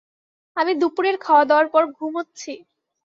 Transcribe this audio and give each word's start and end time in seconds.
আমি 0.57 0.71
দুপুরের 0.81 1.15
খাওয়া-দাওয়ার 1.17 1.67
পর 1.73 1.83
ঘুমুচ্ছি। 1.97 2.53